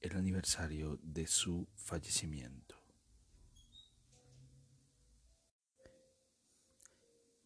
El 0.00 0.16
aniversario 0.16 0.98
de 1.02 1.26
su 1.26 1.66
fallecimiento. 1.74 2.76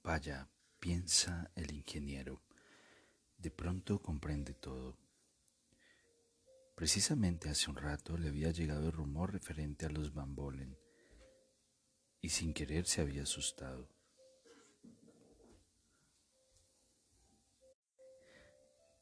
Vaya, 0.03 0.49
piensa 0.81 1.51
el 1.55 1.73
ingeniero, 1.73 2.43
de 3.37 3.51
pronto 3.51 4.01
comprende 4.01 4.55
todo. 4.55 4.97
Precisamente 6.75 7.49
hace 7.49 7.71
un 7.71 7.77
rato 7.77 8.17
le 8.17 8.29
había 8.29 8.51
llegado 8.51 8.87
el 8.87 8.93
rumor 8.93 9.33
referente 9.33 9.87
a 9.87 9.91
los 9.91 10.15
bambolen 10.15 10.79
y 12.21 12.31
sin 12.31 12.55
querer 12.55 12.87
se 12.87 13.01
había 13.01 13.23
asustado. 13.25 13.89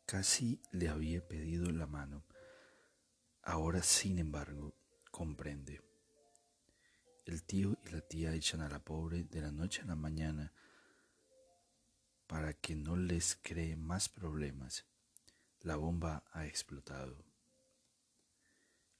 Casi 0.06 0.62
le 0.72 0.88
había 0.88 1.26
pedido 1.26 1.70
la 1.70 1.86
mano 1.86 2.24
Ahora, 3.46 3.80
sin 3.80 4.18
embargo, 4.18 4.74
comprende. 5.12 5.80
El 7.26 7.44
tío 7.44 7.78
y 7.84 7.90
la 7.90 8.00
tía 8.00 8.34
echan 8.34 8.60
a 8.60 8.68
la 8.68 8.80
pobre 8.80 9.22
de 9.22 9.40
la 9.40 9.52
noche 9.52 9.82
a 9.82 9.86
la 9.86 9.94
mañana 9.94 10.52
para 12.26 12.54
que 12.54 12.74
no 12.74 12.96
les 12.96 13.36
cree 13.36 13.76
más 13.76 14.08
problemas. 14.08 14.84
La 15.60 15.76
bomba 15.76 16.24
ha 16.32 16.44
explotado. 16.44 17.24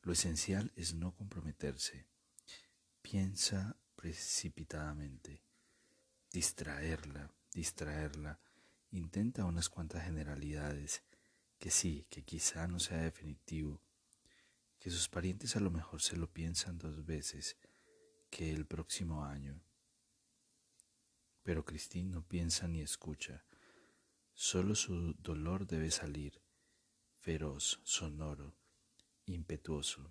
Lo 0.03 0.13
esencial 0.13 0.73
es 0.77 0.95
no 0.95 1.13
comprometerse. 1.17 2.07
Piensa 3.03 3.77
precipitadamente. 3.97 5.43
Distraerla, 6.31 7.35
distraerla. 7.53 8.39
Intenta 8.97 9.45
unas 9.45 9.69
cuantas 9.69 10.05
generalidades 10.05 11.03
que 11.59 11.71
sí, 11.71 12.07
que 12.09 12.25
quizá 12.25 12.67
no 12.67 12.81
sea 12.81 12.97
definitivo, 12.97 13.83
que 14.79 14.89
sus 14.91 15.11
parientes 15.11 15.55
a 15.55 15.61
lo 15.61 15.71
mejor 15.71 16.01
se 16.01 16.17
lo 16.17 16.33
piensan 16.33 16.79
dos 16.79 17.05
veces 17.05 17.59
que 18.31 18.51
el 18.55 18.65
próximo 18.65 19.23
año. 19.23 19.61
Pero 21.43 21.67
Cristín 21.67 22.11
no 22.11 22.23
piensa 22.23 22.69
ni 22.69 22.81
escucha, 22.81 23.45
solo 24.33 24.75
su 24.75 25.13
dolor 25.19 25.67
debe 25.67 25.91
salir, 25.91 26.41
feroz, 27.21 27.81
sonoro, 27.85 28.57
impetuoso, 29.27 30.11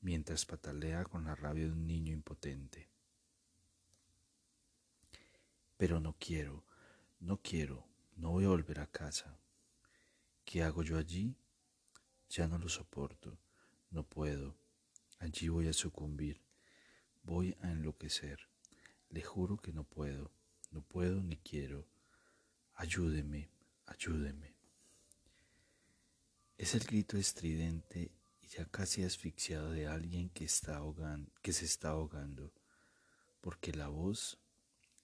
mientras 0.00 0.46
patalea 0.46 1.04
con 1.04 1.24
la 1.24 1.34
rabia 1.34 1.66
de 1.66 1.72
un 1.72 1.86
niño 1.86 2.14
impotente. 2.14 2.88
Pero 5.76 6.00
no 6.00 6.16
quiero, 6.18 6.64
no 7.20 7.42
quiero, 7.42 7.93
no 8.16 8.30
voy 8.30 8.44
a 8.44 8.48
volver 8.48 8.80
a 8.80 8.86
casa. 8.86 9.38
¿Qué 10.44 10.62
hago 10.62 10.82
yo 10.82 10.98
allí? 10.98 11.36
Ya 12.28 12.46
no 12.46 12.58
lo 12.58 12.68
soporto. 12.68 13.38
No 13.90 14.04
puedo. 14.04 14.56
Allí 15.18 15.48
voy 15.48 15.68
a 15.68 15.72
sucumbir. 15.72 16.40
Voy 17.22 17.56
a 17.60 17.70
enloquecer. 17.70 18.38
Le 19.08 19.22
juro 19.22 19.56
que 19.56 19.72
no 19.72 19.84
puedo. 19.84 20.30
No 20.70 20.82
puedo 20.82 21.22
ni 21.22 21.36
quiero. 21.38 21.86
Ayúdeme, 22.74 23.50
ayúdeme. 23.86 24.54
Es 26.56 26.74
el 26.74 26.84
grito 26.84 27.16
estridente 27.16 28.12
y 28.40 28.46
ya 28.48 28.64
casi 28.66 29.02
asfixiado 29.02 29.70
de 29.70 29.86
alguien 29.86 30.28
que, 30.30 30.44
está 30.44 30.80
que 31.42 31.52
se 31.52 31.64
está 31.64 31.90
ahogando, 31.90 32.52
porque 33.40 33.72
la 33.72 33.88
voz 33.88 34.38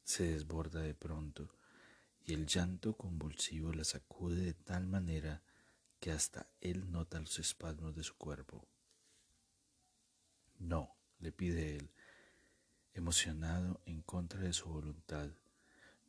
se 0.05 0.25
desborda 0.25 0.81
de 0.81 0.95
pronto 0.95 1.60
el 2.33 2.47
llanto 2.47 2.97
convulsivo 2.97 3.73
la 3.73 3.85
sacude 3.85 4.43
de 4.43 4.55
tal 4.55 4.87
manera 4.87 5.43
que 5.99 6.13
hasta 6.13 6.49
él 6.61 6.91
nota 6.91 7.21
los 7.21 7.39
espasmos 7.39 7.95
de 7.95 8.03
su 8.03 8.17
cuerpo. 8.17 8.67
No, 10.59 10.95
le 11.19 11.33
pide 11.33 11.77
él, 11.77 11.91
emocionado 12.95 13.81
en 13.85 14.03
contra 14.03 14.41
de 14.41 14.53
su 14.53 14.69
voluntad. 14.69 15.31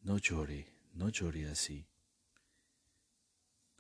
No 0.02 0.18
llore, 0.18 0.74
no 0.94 1.10
llore 1.10 1.48
así. 1.50 1.88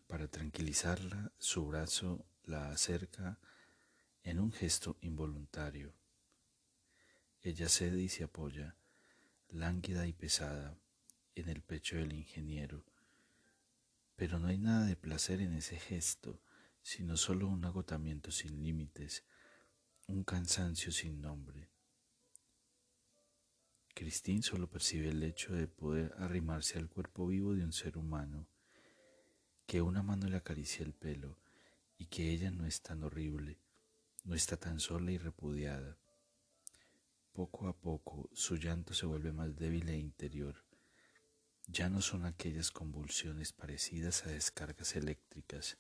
Para 0.08 0.28
tranquilizarla, 0.28 1.32
su 1.38 1.66
brazo 1.68 2.26
la 2.44 2.70
acerca 2.70 3.40
en 4.24 4.40
un 4.40 4.52
gesto 4.52 4.98
involuntario. 5.02 5.94
Ella 7.42 7.70
cede 7.70 8.02
y 8.02 8.10
se 8.10 8.24
apoya, 8.24 8.76
lánguida 9.50 10.06
y 10.08 10.14
pesada, 10.14 10.78
en 11.36 11.50
el 11.50 11.62
pecho 11.62 11.98
del 11.98 12.14
ingeniero. 12.14 12.86
Pero 14.16 14.40
no 14.40 14.48
hay 14.48 14.58
nada 14.58 14.86
de 14.86 14.96
placer 14.96 15.42
en 15.42 15.54
ese 15.54 15.78
gesto, 15.78 16.42
sino 16.82 17.18
solo 17.18 17.48
un 17.48 17.66
agotamiento 17.66 18.32
sin 18.32 18.62
límites, 18.62 19.24
un 20.08 20.24
cansancio 20.24 20.92
sin 20.92 21.22
nombre. 21.22 21.70
Christine 23.94 24.42
solo 24.42 24.70
percibe 24.70 25.10
el 25.10 25.22
hecho 25.24 25.54
de 25.54 25.68
poder 25.68 26.14
arrimarse 26.18 26.78
al 26.80 26.90
cuerpo 26.90 27.28
vivo 27.28 27.54
de 27.54 27.64
un 27.64 27.74
ser 27.74 27.98
humano, 27.98 28.48
que 29.68 29.82
una 29.82 30.02
mano 30.02 30.28
le 30.28 30.38
acaricia 30.38 30.86
el 30.86 30.94
pelo 30.94 31.38
y 31.98 32.08
que 32.08 32.32
ella 32.32 32.52
no 32.52 32.66
es 32.66 32.82
tan 32.82 33.04
horrible, 33.04 33.60
no 34.24 34.34
está 34.34 34.58
tan 34.58 34.80
sola 34.80 35.12
y 35.12 35.18
repudiada. 35.18 35.98
Poco 37.32 37.68
a 37.68 37.78
poco 37.78 38.30
su 38.34 38.58
llanto 38.58 38.94
se 38.94 39.06
vuelve 39.06 39.32
más 39.32 39.56
débil 39.56 39.88
e 39.90 39.98
interior. 39.98 40.64
Ya 41.72 41.88
no 41.88 42.02
son 42.02 42.26
aquellas 42.26 42.70
convulsiones 42.70 43.54
parecidas 43.54 44.26
a 44.26 44.30
descargas 44.30 44.98
eléctricas, 44.98 45.78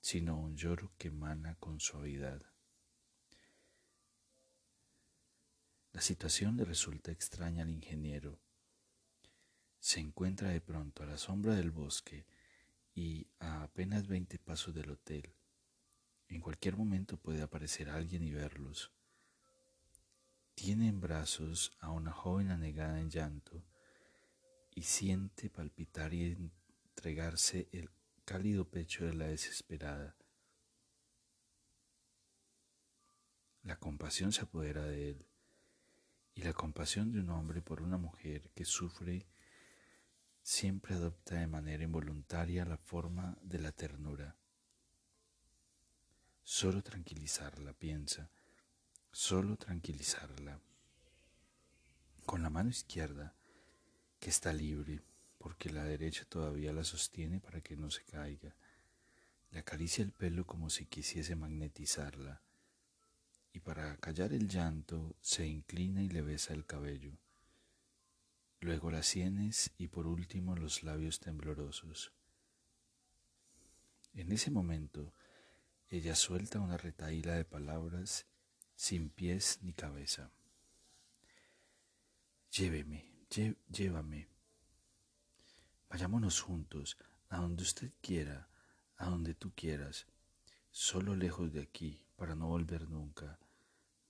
sino 0.00 0.36
un 0.36 0.56
lloro 0.56 0.90
que 0.98 1.06
emana 1.06 1.54
con 1.60 1.78
suavidad. 1.78 2.42
La 5.92 6.00
situación 6.00 6.56
le 6.56 6.64
resulta 6.64 7.12
extraña 7.12 7.62
al 7.62 7.70
ingeniero. 7.70 8.40
Se 9.78 10.00
encuentra 10.00 10.48
de 10.48 10.60
pronto 10.60 11.04
a 11.04 11.06
la 11.06 11.16
sombra 11.16 11.54
del 11.54 11.70
bosque 11.70 12.26
y 12.92 13.28
a 13.38 13.62
apenas 13.62 14.08
veinte 14.08 14.40
pasos 14.40 14.74
del 14.74 14.90
hotel. 14.90 15.32
En 16.26 16.40
cualquier 16.40 16.76
momento 16.76 17.18
puede 17.18 17.42
aparecer 17.42 17.88
alguien 17.88 18.24
y 18.24 18.32
verlos. 18.32 18.90
Tiene 20.56 20.88
en 20.88 21.00
brazos 21.00 21.70
a 21.78 21.92
una 21.92 22.10
joven 22.10 22.50
anegada 22.50 22.98
en 22.98 23.08
llanto 23.08 23.62
y 24.74 24.82
siente 24.82 25.50
palpitar 25.50 26.14
y 26.14 26.50
entregarse 26.90 27.68
el 27.72 27.90
cálido 28.24 28.64
pecho 28.64 29.04
de 29.04 29.14
la 29.14 29.26
desesperada. 29.26 30.16
La 33.62 33.76
compasión 33.76 34.32
se 34.32 34.42
apodera 34.42 34.82
de 34.84 35.10
él 35.10 35.26
y 36.34 36.42
la 36.42 36.52
compasión 36.52 37.12
de 37.12 37.20
un 37.20 37.30
hombre 37.30 37.62
por 37.62 37.82
una 37.82 37.98
mujer 37.98 38.50
que 38.54 38.64
sufre 38.64 39.26
siempre 40.42 40.94
adopta 40.94 41.36
de 41.36 41.46
manera 41.46 41.84
involuntaria 41.84 42.64
la 42.64 42.76
forma 42.76 43.36
de 43.42 43.58
la 43.58 43.72
ternura. 43.72 44.36
Solo 46.42 46.82
tranquilizarla, 46.82 47.72
piensa, 47.72 48.30
solo 49.12 49.56
tranquilizarla. 49.56 50.60
Con 52.26 52.42
la 52.42 52.50
mano 52.50 52.70
izquierda, 52.70 53.34
que 54.22 54.30
está 54.30 54.52
libre, 54.52 55.00
porque 55.36 55.68
la 55.68 55.82
derecha 55.82 56.24
todavía 56.24 56.72
la 56.72 56.84
sostiene 56.84 57.40
para 57.40 57.60
que 57.60 57.76
no 57.76 57.90
se 57.90 58.04
caiga, 58.04 58.54
le 59.50 59.58
acaricia 59.58 60.04
el 60.04 60.12
pelo 60.12 60.46
como 60.46 60.70
si 60.70 60.86
quisiese 60.86 61.34
magnetizarla 61.34 62.40
y 63.52 63.58
para 63.58 63.96
callar 63.96 64.32
el 64.32 64.46
llanto 64.46 65.16
se 65.20 65.48
inclina 65.48 66.04
y 66.04 66.08
le 66.08 66.22
besa 66.22 66.54
el 66.54 66.64
cabello, 66.64 67.18
luego 68.60 68.92
las 68.92 69.06
sienes 69.06 69.72
y 69.76 69.88
por 69.88 70.06
último 70.06 70.54
los 70.54 70.84
labios 70.84 71.18
temblorosos. 71.18 72.12
En 74.14 74.30
ese 74.30 74.52
momento, 74.52 75.12
ella 75.88 76.14
suelta 76.14 76.60
una 76.60 76.76
retaíla 76.76 77.34
de 77.34 77.44
palabras 77.44 78.26
sin 78.76 79.10
pies 79.10 79.58
ni 79.62 79.72
cabeza. 79.72 80.30
Lléveme, 82.52 83.11
llévame. 83.70 84.28
Vayámonos 85.88 86.42
juntos, 86.42 86.98
a 87.30 87.38
donde 87.38 87.62
usted 87.62 87.90
quiera, 88.02 88.48
a 88.96 89.06
donde 89.06 89.34
tú 89.34 89.52
quieras, 89.54 90.06
solo 90.70 91.16
lejos 91.16 91.52
de 91.52 91.62
aquí, 91.62 92.04
para 92.16 92.34
no 92.34 92.48
volver 92.48 92.88
nunca. 92.90 93.38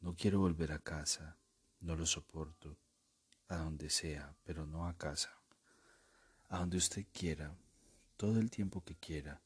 No 0.01 0.17
quiero 0.17 0.41
volver 0.41 0.73
a 0.73 0.81
casa, 0.81 1.37
no 1.81 1.95
lo 1.95 2.05
soporto, 2.05 2.77
a 3.49 3.59
donde 3.59 3.91
sea, 3.91 4.35
pero 4.45 4.67
no 4.67 4.87
a 4.87 4.97
casa. 4.97 5.31
A 6.49 6.59
donde 6.59 6.79
usted 6.79 7.07
quiera, 7.13 7.57
todo 8.17 8.41
el 8.41 8.51
tiempo 8.51 8.83
que 8.83 8.97
quiera, 8.97 9.41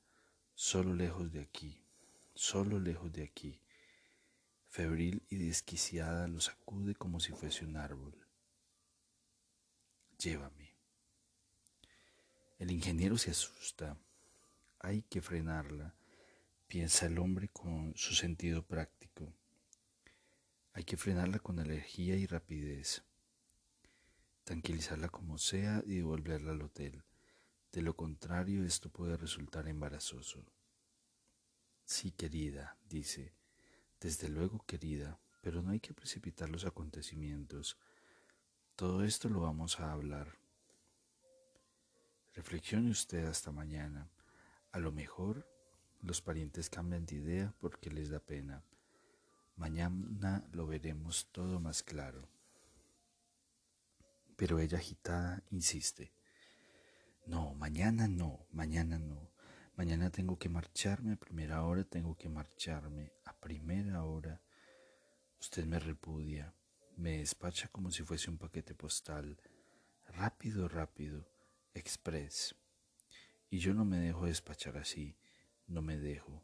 solo 0.54 0.94
lejos 0.94 1.30
de 1.32 1.40
aquí, 1.40 1.82
solo 2.34 2.80
lejos 2.80 3.12
de 3.12 3.24
aquí. 3.24 3.60
Febril 4.68 5.22
y 5.28 5.36
desquiciada 5.36 6.28
lo 6.28 6.40
sacude 6.40 6.94
como 6.94 7.20
si 7.20 7.32
fuese 7.32 7.64
un 7.66 7.76
árbol. 7.76 8.25
Llévame. 10.18 10.74
El 12.58 12.70
ingeniero 12.70 13.18
se 13.18 13.30
asusta. 13.30 13.98
Hay 14.78 15.02
que 15.02 15.20
frenarla, 15.20 15.94
piensa 16.68 17.06
el 17.06 17.18
hombre 17.18 17.48
con 17.48 17.94
su 17.96 18.14
sentido 18.14 18.62
práctico. 18.62 19.32
Hay 20.72 20.84
que 20.84 20.96
frenarla 20.96 21.38
con 21.38 21.58
energía 21.58 22.16
y 22.16 22.26
rapidez. 22.26 23.02
Tranquilizarla 24.44 25.08
como 25.08 25.38
sea 25.38 25.82
y 25.86 25.96
devolverla 25.96 26.52
al 26.52 26.62
hotel. 26.62 27.02
De 27.72 27.82
lo 27.82 27.94
contrario, 27.94 28.64
esto 28.64 28.88
puede 28.88 29.16
resultar 29.16 29.68
embarazoso. 29.68 30.46
Sí, 31.84 32.12
querida, 32.12 32.78
dice. 32.88 33.32
Desde 34.00 34.28
luego, 34.28 34.64
querida, 34.66 35.18
pero 35.40 35.62
no 35.62 35.70
hay 35.70 35.80
que 35.80 35.94
precipitar 35.94 36.48
los 36.48 36.64
acontecimientos. 36.64 37.78
Todo 38.76 39.04
esto 39.04 39.30
lo 39.30 39.40
vamos 39.40 39.80
a 39.80 39.90
hablar. 39.90 40.36
Reflexione 42.34 42.90
usted 42.90 43.24
hasta 43.24 43.50
mañana. 43.50 44.10
A 44.70 44.78
lo 44.78 44.92
mejor 44.92 45.48
los 46.02 46.20
parientes 46.20 46.68
cambian 46.68 47.06
de 47.06 47.14
idea 47.14 47.54
porque 47.58 47.88
les 47.88 48.10
da 48.10 48.20
pena. 48.20 48.62
Mañana 49.56 50.46
lo 50.52 50.66
veremos 50.66 51.32
todo 51.32 51.58
más 51.58 51.82
claro. 51.82 52.28
Pero 54.36 54.58
ella 54.58 54.76
agitada 54.76 55.42
insiste. 55.50 56.12
No, 57.24 57.54
mañana 57.54 58.08
no, 58.08 58.46
mañana 58.52 58.98
no. 58.98 59.30
Mañana 59.76 60.10
tengo 60.10 60.38
que 60.38 60.50
marcharme, 60.50 61.14
a 61.14 61.16
primera 61.16 61.64
hora 61.64 61.82
tengo 61.84 62.14
que 62.14 62.28
marcharme, 62.28 63.10
a 63.24 63.32
primera 63.32 64.04
hora. 64.04 64.42
Usted 65.40 65.64
me 65.64 65.78
repudia, 65.78 66.52
me 66.96 67.18
despacha 67.18 67.68
como 67.68 67.90
si 67.90 68.02
fuese 68.02 68.30
un 68.30 68.38
paquete 68.38 68.74
postal. 68.74 69.38
Rápido, 70.08 70.68
rápido 70.68 71.26
express. 71.76 72.54
Y 73.50 73.58
yo 73.58 73.74
no 73.74 73.84
me 73.84 73.98
dejo 73.98 74.26
despachar 74.26 74.76
así, 74.78 75.16
no 75.66 75.82
me 75.82 75.98
dejo. 75.98 76.42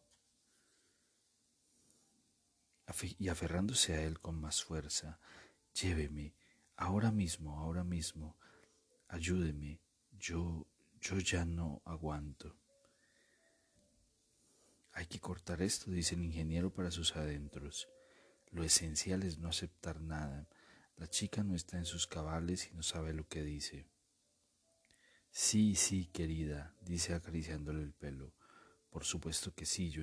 Y 3.19 3.28
aferrándose 3.28 3.94
a 3.94 4.02
él 4.02 4.20
con 4.20 4.38
más 4.38 4.62
fuerza, 4.62 5.19
lléveme, 5.72 6.34
ahora 6.76 7.10
mismo, 7.10 7.58
ahora 7.58 7.84
mismo, 7.84 8.37
ayúdeme, 9.08 9.81
yo, 10.10 10.66
yo 11.00 11.19
ya 11.19 11.44
no 11.46 11.81
aguanto. 11.87 12.55
Hay 14.93 15.06
que 15.06 15.20
cortar 15.20 15.62
esto, 15.62 15.90
dice 15.90 16.14
el 16.14 16.25
ingeniero 16.25 16.72
para 16.72 16.90
sus 16.90 17.16
adentros. 17.16 17.88
Lo 18.52 18.64
esencial 18.64 19.22
es 19.22 19.38
no 19.38 19.49
aceptar 19.49 20.00
nada. 20.00 20.46
La 20.96 21.08
chica 21.08 21.43
no 21.43 21.54
está 21.54 21.78
en 21.78 21.87
sus 21.87 22.06
cabales 22.06 22.69
y 22.70 22.75
no 22.75 22.82
sabe 22.82 23.14
lo 23.14 23.26
que 23.26 23.43
dice. 23.43 23.88
Sí, 25.31 25.75
sí, 25.75 26.10
querida, 26.12 26.75
dice 26.82 27.14
acariciándole 27.14 27.82
el 27.82 27.94
pelo. 27.94 28.34
Por 28.90 29.04
supuesto 29.04 29.54
que 29.54 29.64
sí, 29.64 29.88
yo, 29.88 30.02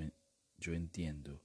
yo 0.58 0.74
entiendo. 0.74 1.44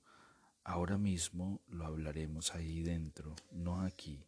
Ahora 0.63 0.97
mismo 0.97 1.63
lo 1.69 1.85
hablaremos 1.85 2.55
ahí 2.55 2.83
dentro, 2.83 3.37
no 3.53 3.83
aquí, 3.83 4.25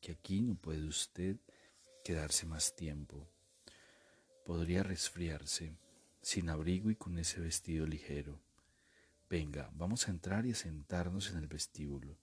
que 0.00 0.12
aquí 0.12 0.40
no 0.40 0.54
puede 0.54 0.86
usted 0.86 1.36
quedarse 2.02 2.46
más 2.46 2.74
tiempo. 2.74 3.28
Podría 4.46 4.82
resfriarse, 4.82 5.76
sin 6.22 6.48
abrigo 6.48 6.90
y 6.90 6.96
con 6.96 7.18
ese 7.18 7.40
vestido 7.40 7.86
ligero. 7.86 8.43
Venga, 9.28 9.70
vamos 9.74 10.06
a 10.06 10.10
entrar 10.10 10.44
y 10.46 10.52
a 10.52 10.54
sentarnos 10.54 11.30
en 11.30 11.38
el 11.38 11.46
vestíbulo. 11.46 12.18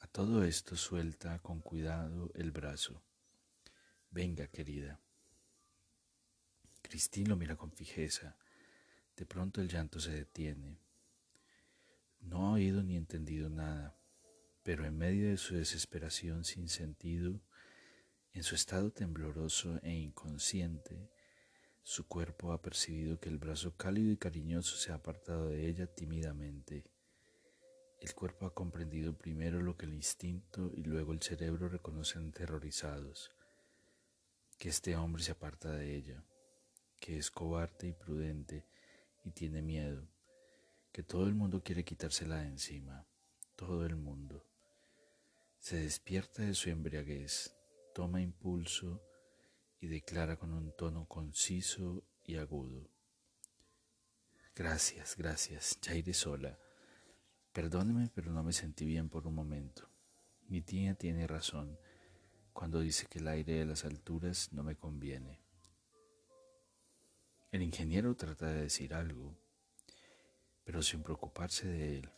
A 0.00 0.06
todo 0.06 0.44
esto 0.44 0.76
suelta 0.76 1.38
con 1.38 1.60
cuidado 1.60 2.30
el 2.34 2.50
brazo. 2.50 3.02
Venga, 4.10 4.48
querida. 4.48 5.00
Cristín 6.82 7.28
lo 7.28 7.36
mira 7.36 7.56
con 7.56 7.72
fijeza. 7.72 8.36
De 9.16 9.26
pronto 9.26 9.60
el 9.60 9.68
llanto 9.68 10.00
se 10.00 10.10
detiene. 10.10 10.78
No 12.20 12.48
ha 12.48 12.52
oído 12.52 12.82
ni 12.82 12.96
entendido 12.96 13.48
nada, 13.48 13.96
pero 14.62 14.84
en 14.84 14.98
medio 14.98 15.28
de 15.28 15.36
su 15.36 15.54
desesperación 15.54 16.44
sin 16.44 16.68
sentido, 16.68 17.40
en 18.32 18.42
su 18.42 18.54
estado 18.56 18.90
tembloroso 18.90 19.78
e 19.82 19.92
inconsciente, 19.92 21.13
su 21.84 22.08
cuerpo 22.08 22.52
ha 22.52 22.60
percibido 22.60 23.20
que 23.20 23.28
el 23.28 23.38
brazo 23.38 23.76
cálido 23.76 24.10
y 24.10 24.16
cariñoso 24.16 24.76
se 24.76 24.90
ha 24.90 24.96
apartado 24.96 25.46
de 25.46 25.68
ella 25.68 25.86
tímidamente. 25.86 26.84
El 28.00 28.12
cuerpo 28.14 28.46
ha 28.46 28.54
comprendido 28.54 29.16
primero 29.16 29.62
lo 29.62 29.76
que 29.76 29.86
el 29.86 29.94
instinto 29.94 30.72
y 30.74 30.82
luego 30.82 31.12
el 31.12 31.22
cerebro 31.22 31.68
reconocen 31.68 32.32
terrorizados, 32.32 33.30
que 34.58 34.70
este 34.70 34.96
hombre 34.96 35.22
se 35.22 35.30
aparta 35.30 35.70
de 35.70 35.94
ella 35.94 36.24
que 37.04 37.18
es 37.18 37.30
cobarde 37.30 37.88
y 37.88 37.92
prudente 37.92 38.64
y 39.24 39.30
tiene 39.32 39.60
miedo, 39.60 40.08
que 40.90 41.02
todo 41.02 41.26
el 41.26 41.34
mundo 41.34 41.62
quiere 41.62 41.84
quitársela 41.84 42.38
de 42.38 42.46
encima, 42.46 43.06
todo 43.56 43.84
el 43.84 43.94
mundo. 43.94 44.46
Se 45.58 45.76
despierta 45.76 46.40
de 46.40 46.54
su 46.54 46.70
embriaguez, 46.70 47.54
toma 47.94 48.22
impulso 48.22 49.02
y 49.84 49.86
declara 49.86 50.38
con 50.38 50.54
un 50.54 50.72
tono 50.72 51.04
conciso 51.04 52.04
y 52.24 52.36
agudo. 52.36 52.88
Gracias, 54.56 55.14
gracias, 55.14 55.78
ya 55.82 55.94
iré 55.94 56.14
sola. 56.14 56.58
Perdóneme, 57.52 58.10
pero 58.14 58.32
no 58.32 58.42
me 58.42 58.54
sentí 58.54 58.86
bien 58.86 59.10
por 59.10 59.26
un 59.26 59.34
momento. 59.34 59.90
Mi 60.48 60.62
tía 60.62 60.94
tiene 60.94 61.26
razón 61.26 61.78
cuando 62.54 62.80
dice 62.80 63.06
que 63.10 63.18
el 63.18 63.28
aire 63.28 63.58
de 63.58 63.66
las 63.66 63.84
alturas 63.84 64.54
no 64.54 64.62
me 64.62 64.74
conviene. 64.74 65.42
El 67.52 67.60
ingeniero 67.60 68.16
trata 68.16 68.46
de 68.46 68.62
decir 68.62 68.94
algo, 68.94 69.36
pero 70.64 70.80
sin 70.80 71.02
preocuparse 71.02 71.68
de 71.68 71.98
él. 71.98 72.10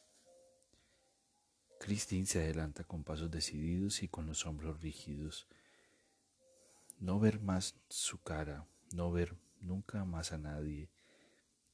Christine 1.80 2.26
se 2.26 2.38
adelanta 2.38 2.84
con 2.84 3.02
pasos 3.02 3.28
decididos 3.28 4.04
y 4.04 4.08
con 4.08 4.26
los 4.26 4.46
hombros 4.46 4.80
rígidos. 4.80 5.48
No 6.98 7.20
ver 7.20 7.40
más 7.40 7.76
su 7.88 8.22
cara, 8.22 8.66
no 8.92 9.12
ver 9.12 9.36
nunca 9.60 10.04
más 10.04 10.32
a 10.32 10.38
nadie, 10.38 10.90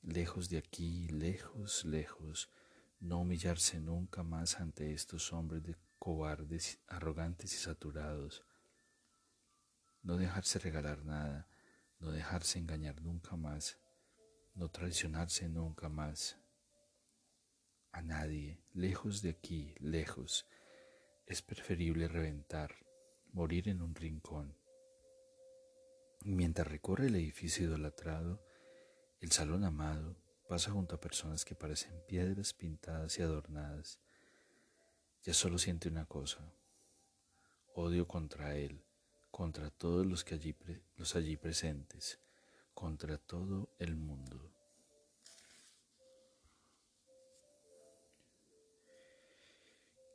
lejos 0.02 0.48
de 0.48 0.58
aquí, 0.58 1.06
lejos, 1.08 1.84
lejos, 1.84 2.50
no 2.98 3.20
humillarse 3.20 3.78
nunca 3.78 4.24
más 4.24 4.58
ante 4.58 4.92
estos 4.92 5.32
hombres 5.32 5.62
de 5.62 5.76
cobardes, 5.98 6.80
arrogantes 6.88 7.54
y 7.54 7.56
saturados, 7.56 8.44
no 10.02 10.16
dejarse 10.16 10.58
regalar 10.58 11.04
nada, 11.04 11.46
no 12.00 12.10
dejarse 12.10 12.58
engañar 12.58 13.00
nunca 13.00 13.36
más, 13.36 13.78
no 14.54 14.68
traicionarse 14.68 15.48
nunca 15.48 15.88
más. 15.88 16.36
A 17.92 18.02
nadie, 18.02 18.60
lejos 18.72 19.22
de 19.22 19.30
aquí, 19.30 19.74
lejos, 19.78 20.46
es 21.26 21.42
preferible 21.42 22.08
reventar, 22.08 22.74
morir 23.32 23.68
en 23.68 23.82
un 23.82 23.94
rincón. 23.94 24.61
Mientras 26.24 26.68
recorre 26.68 27.06
el 27.08 27.16
edificio 27.16 27.66
idolatrado, 27.66 28.40
el 29.20 29.32
salón 29.32 29.64
amado 29.64 30.16
pasa 30.48 30.70
junto 30.70 30.94
a 30.94 31.00
personas 31.00 31.44
que 31.44 31.56
parecen 31.56 32.00
piedras 32.06 32.52
pintadas 32.54 33.18
y 33.18 33.22
adornadas. 33.22 33.98
Ya 35.24 35.34
solo 35.34 35.58
siente 35.58 35.88
una 35.88 36.06
cosa, 36.06 36.38
odio 37.74 38.06
contra 38.06 38.54
él, 38.54 38.84
contra 39.32 39.70
todos 39.70 40.06
los, 40.06 40.22
que 40.22 40.36
allí, 40.36 40.54
los 40.96 41.16
allí 41.16 41.36
presentes, 41.36 42.20
contra 42.72 43.18
todo 43.18 43.74
el 43.80 43.96
mundo. 43.96 44.52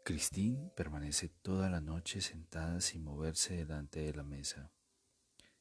Christine 0.05 0.71
permanece 0.73 1.27
toda 1.27 1.69
la 1.69 1.81
noche 1.81 2.21
sentada 2.21 2.79
sin 2.79 3.03
moverse 3.03 3.57
delante 3.57 3.99
de 3.99 4.13
la 4.13 4.23
mesa. 4.23 4.71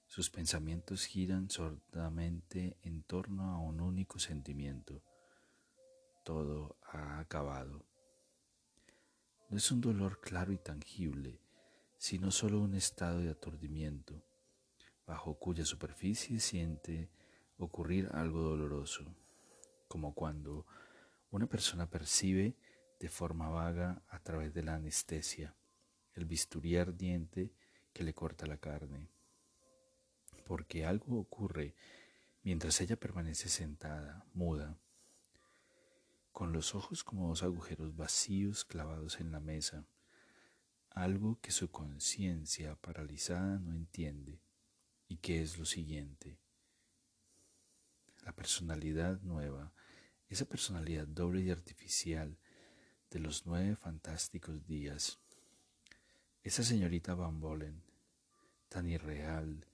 Sus 0.07 0.31
pensamientos 0.31 1.05
giran 1.05 1.51
sordamente 1.51 2.79
en 2.83 3.03
torno 3.03 3.51
a 3.51 3.59
un 3.59 3.81
único 3.81 4.19
sentimiento. 4.19 5.03
Todo 6.25 6.77
ha 6.83 7.19
acabado. 7.19 7.85
No 9.51 9.57
es 9.57 9.71
un 9.71 9.81
dolor 9.81 10.21
claro 10.21 10.53
y 10.53 10.59
tangible, 10.59 11.41
sino 11.99 12.31
solo 12.31 12.61
un 12.61 12.75
estado 12.75 13.21
de 13.21 13.31
aturdimiento, 13.31 14.23
bajo 15.07 15.39
cuya 15.39 15.65
superficie 15.65 16.41
siente 16.41 17.11
ocurrir 17.59 18.09
algo 18.13 18.41
doloroso, 18.43 19.05
como 19.89 20.15
cuando 20.15 20.67
una 21.31 21.47
persona 21.47 21.89
percibe 21.89 22.57
de 22.99 23.09
forma 23.09 23.49
vaga 23.49 24.03
a 24.09 24.19
través 24.21 24.55
de 24.55 24.63
la 24.63 24.75
anestesia 24.75 25.55
el 26.17 26.25
bisturí 26.25 26.77
ardiente 26.77 27.53
que 27.93 28.03
le 28.03 28.15
corta 28.15 28.47
la 28.47 28.57
carne, 28.57 29.11
porque 30.47 30.87
algo 30.87 31.19
ocurre 31.19 31.75
mientras 32.45 32.81
ella 32.81 32.97
permanece 32.97 33.49
sentada, 33.49 34.25
muda, 34.33 34.79
con 36.31 36.53
los 36.53 36.75
ojos 36.75 37.03
como 37.03 37.29
dos 37.29 37.43
agujeros 37.43 37.97
vacíos 37.97 38.65
clavados 38.65 39.21
en 39.21 39.33
la 39.33 39.41
mesa, 39.41 39.85
algo 40.91 41.41
que 41.41 41.51
su 41.51 41.71
conciencia 41.71 42.77
paralizada 42.77 43.59
no 43.59 43.75
entiende 43.75 44.39
y 45.09 45.17
que 45.17 45.43
es 45.43 45.59
lo 45.59 45.65
siguiente. 45.65 46.39
La 48.25 48.33
personalidad 48.33 49.21
nueva, 49.23 49.73
esa 50.29 50.45
personalidad 50.45 51.09
doble 51.09 51.41
y 51.43 51.51
artificial 51.51 52.39
de 53.11 53.19
los 53.19 53.47
nueve 53.47 53.75
fantásticos 53.75 54.65
días, 54.67 55.19
esa 56.45 56.63
señorita 56.63 57.15
Van 57.15 57.41
Bolen, 57.41 57.83
tan 58.69 58.89
irreal 58.89 59.67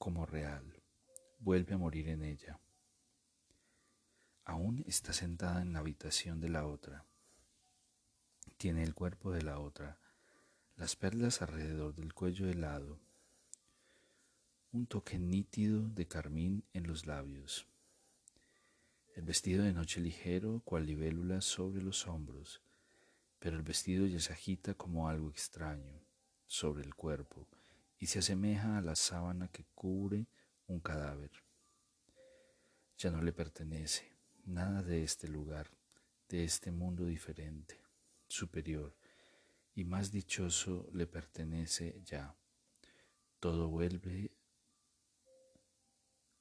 como 0.00 0.24
real, 0.24 0.82
vuelve 1.40 1.74
a 1.74 1.78
morir 1.78 2.08
en 2.08 2.24
ella. 2.24 2.58
Aún 4.46 4.82
está 4.86 5.12
sentada 5.12 5.60
en 5.60 5.74
la 5.74 5.80
habitación 5.80 6.40
de 6.40 6.48
la 6.48 6.66
otra. 6.66 7.04
Tiene 8.56 8.82
el 8.82 8.94
cuerpo 8.94 9.30
de 9.30 9.42
la 9.42 9.58
otra, 9.58 10.00
las 10.76 10.96
perlas 10.96 11.42
alrededor 11.42 11.94
del 11.94 12.14
cuello 12.14 12.48
helado, 12.48 12.98
un 14.72 14.86
toque 14.86 15.18
nítido 15.18 15.86
de 15.90 16.08
carmín 16.08 16.64
en 16.72 16.86
los 16.86 17.04
labios. 17.04 17.66
El 19.14 19.26
vestido 19.26 19.64
de 19.64 19.74
noche 19.74 20.00
ligero, 20.00 20.62
cual 20.64 20.86
libélula 20.86 21.42
sobre 21.42 21.82
los 21.82 22.06
hombros, 22.06 22.62
pero 23.38 23.58
el 23.58 23.62
vestido 23.62 24.06
ya 24.06 24.18
se 24.18 24.32
agita 24.32 24.72
como 24.72 25.10
algo 25.10 25.28
extraño 25.28 26.00
sobre 26.46 26.84
el 26.84 26.94
cuerpo 26.94 27.46
y 28.00 28.06
se 28.06 28.20
asemeja 28.20 28.78
a 28.78 28.80
la 28.80 28.96
sábana 28.96 29.48
que 29.48 29.66
cubre 29.74 30.26
un 30.66 30.80
cadáver. 30.80 31.30
Ya 32.96 33.10
no 33.10 33.20
le 33.22 33.32
pertenece 33.32 34.10
nada 34.46 34.82
de 34.82 35.04
este 35.04 35.28
lugar, 35.28 35.70
de 36.28 36.44
este 36.44 36.72
mundo 36.72 37.04
diferente, 37.04 37.78
superior 38.26 38.96
y 39.74 39.84
más 39.84 40.10
dichoso 40.10 40.88
le 40.92 41.06
pertenece 41.06 42.00
ya. 42.02 42.34
Todo 43.38 43.68
vuelve 43.68 44.32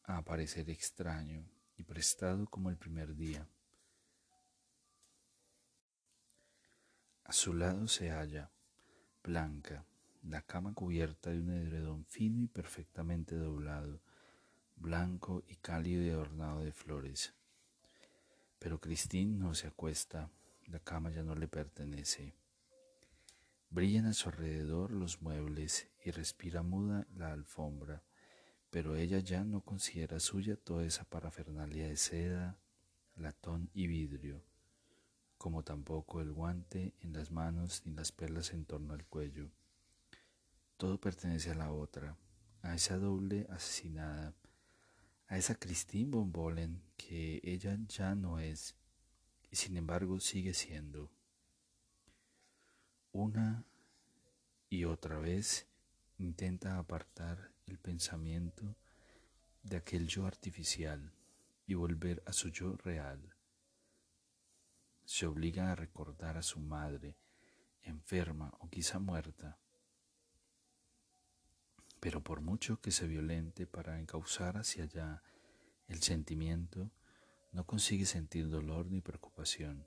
a 0.03 0.17
aparecer 0.17 0.69
extraño 0.69 1.45
y 1.75 1.83
prestado 1.83 2.45
como 2.47 2.69
el 2.69 2.77
primer 2.77 3.15
día. 3.15 3.47
A 7.25 7.33
su 7.33 7.53
lado 7.53 7.87
se 7.87 8.09
halla, 8.09 8.49
blanca, 9.23 9.85
la 10.23 10.41
cama 10.41 10.73
cubierta 10.73 11.29
de 11.29 11.39
un 11.39 11.49
edredón 11.49 12.05
fino 12.05 12.41
y 12.41 12.47
perfectamente 12.47 13.35
doblado, 13.35 14.01
blanco 14.75 15.43
y 15.47 15.55
cálido 15.55 16.03
y 16.03 16.09
adornado 16.09 16.63
de 16.63 16.71
flores. 16.71 17.33
Pero 18.59 18.79
Christine 18.79 19.37
no 19.37 19.55
se 19.55 19.67
acuesta, 19.67 20.29
la 20.67 20.79
cama 20.79 21.11
ya 21.11 21.23
no 21.23 21.35
le 21.35 21.47
pertenece. 21.47 22.33
Brillan 23.69 24.07
a 24.07 24.13
su 24.13 24.29
alrededor 24.29 24.91
los 24.91 25.21
muebles 25.21 25.89
y 26.03 26.11
respira 26.11 26.63
muda 26.63 27.07
la 27.15 27.31
alfombra 27.31 28.03
pero 28.69 28.95
ella 28.95 29.19
ya 29.19 29.43
no 29.43 29.61
considera 29.61 30.19
suya 30.19 30.55
toda 30.55 30.85
esa 30.85 31.03
parafernalia 31.03 31.87
de 31.87 31.97
seda, 31.97 32.59
latón 33.15 33.69
y 33.73 33.87
vidrio, 33.87 34.43
como 35.37 35.63
tampoco 35.63 36.21
el 36.21 36.31
guante 36.31 36.93
en 37.01 37.13
las 37.13 37.31
manos 37.31 37.81
ni 37.85 37.93
las 37.93 38.11
perlas 38.11 38.53
en 38.53 38.65
torno 38.65 38.93
al 38.93 39.05
cuello. 39.05 39.49
Todo 40.79 40.97
pertenece 40.97 41.51
a 41.51 41.55
la 41.55 41.73
otra, 41.73 42.15
a 42.61 42.73
esa 42.73 42.97
doble 42.97 43.45
asesinada, 43.49 44.33
a 45.27 45.37
esa 45.37 45.55
Christine 45.55 46.09
von 46.09 46.31
Bohlen 46.31 46.81
que 46.95 47.41
ella 47.43 47.77
ya 47.89 48.15
no 48.15 48.39
es 48.39 48.77
y 49.51 49.57
sin 49.57 49.75
embargo 49.75 50.21
sigue 50.21 50.53
siendo. 50.53 51.11
Una 53.11 53.65
y 54.69 54.85
otra 54.85 55.19
vez 55.19 55.67
intenta 56.17 56.77
apartar 56.77 57.51
el 57.65 57.77
pensamiento 57.77 58.77
de 59.63 59.75
aquel 59.75 60.07
yo 60.07 60.27
artificial 60.27 61.11
y 61.67 61.73
volver 61.73 62.23
a 62.25 62.31
su 62.31 62.47
yo 62.51 62.77
real. 62.77 63.35
Se 65.03 65.25
obliga 65.25 65.73
a 65.73 65.75
recordar 65.75 66.37
a 66.37 66.41
su 66.41 66.61
madre, 66.61 67.17
enferma 67.81 68.53
o 68.59 68.69
quizá 68.69 68.97
muerta, 68.99 69.59
pero 71.99 72.23
por 72.23 72.41
mucho 72.41 72.79
que 72.81 72.91
se 72.91 73.07
violente 73.07 73.67
para 73.67 73.99
encauzar 73.99 74.57
hacia 74.57 74.83
allá 74.83 75.23
el 75.87 76.01
sentimiento, 76.01 76.91
no 77.51 77.65
consigue 77.65 78.05
sentir 78.05 78.49
dolor 78.49 78.85
ni 78.85 79.01
preocupación, 79.01 79.85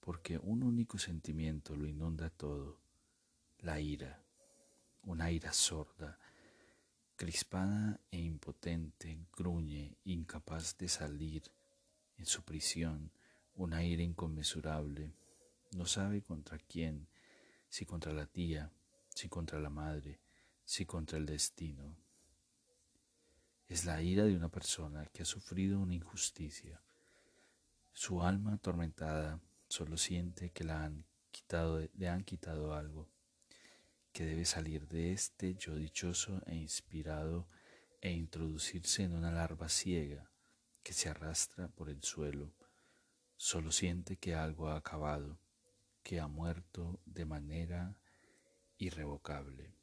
porque 0.00 0.38
un 0.38 0.62
único 0.62 0.98
sentimiento 0.98 1.76
lo 1.76 1.86
inunda 1.86 2.30
todo, 2.30 2.80
la 3.58 3.80
ira, 3.80 4.22
una 5.02 5.30
ira 5.30 5.52
sorda, 5.52 6.18
Crispada 7.20 8.00
e 8.10 8.18
impotente, 8.18 9.26
gruñe, 9.36 9.98
incapaz 10.04 10.78
de 10.78 10.88
salir 10.88 11.42
en 12.16 12.24
su 12.24 12.42
prisión, 12.44 13.12
un 13.56 13.74
aire 13.74 14.02
inconmensurable. 14.02 15.12
No 15.76 15.84
sabe 15.84 16.22
contra 16.22 16.58
quién, 16.58 17.08
si 17.68 17.84
contra 17.84 18.14
la 18.14 18.24
tía, 18.24 18.72
si 19.10 19.28
contra 19.28 19.60
la 19.60 19.68
madre, 19.68 20.18
si 20.70 20.86
contra 20.86 21.18
el 21.18 21.26
destino. 21.26 21.96
Es 23.66 23.86
la 23.86 24.00
ira 24.02 24.22
de 24.22 24.36
una 24.36 24.50
persona 24.50 25.04
que 25.06 25.22
ha 25.22 25.24
sufrido 25.24 25.80
una 25.80 25.96
injusticia. 25.96 26.80
Su 27.92 28.22
alma 28.22 28.54
atormentada 28.54 29.40
solo 29.66 29.96
siente 29.96 30.50
que 30.52 30.62
han 30.70 31.04
quitado, 31.32 31.80
le 31.92 32.08
han 32.08 32.22
quitado 32.22 32.72
algo 32.72 33.08
que 34.12 34.24
debe 34.24 34.44
salir 34.44 34.86
de 34.86 35.12
este 35.12 35.56
yo 35.56 35.74
dichoso 35.74 36.40
e 36.46 36.54
inspirado 36.54 37.48
e 38.00 38.12
introducirse 38.12 39.02
en 39.02 39.14
una 39.14 39.32
larva 39.32 39.68
ciega 39.68 40.30
que 40.84 40.92
se 40.92 41.08
arrastra 41.08 41.66
por 41.66 41.90
el 41.90 42.00
suelo. 42.04 42.54
Solo 43.36 43.72
siente 43.72 44.18
que 44.18 44.36
algo 44.36 44.68
ha 44.68 44.76
acabado, 44.76 45.36
que 46.04 46.20
ha 46.20 46.28
muerto 46.28 47.00
de 47.06 47.24
manera 47.24 47.96
irrevocable. 48.78 49.79